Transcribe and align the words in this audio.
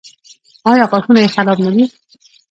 ایا 0.69 0.85
غاښونه 0.91 1.19
یې 1.23 1.33
خراب 1.35 1.57
نه 1.65 1.69
دي؟ 1.75 1.85